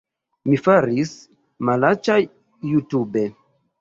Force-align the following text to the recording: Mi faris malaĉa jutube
Mi 0.51 0.57
faris 0.67 1.11
malaĉa 1.71 2.17
jutube 2.71 3.29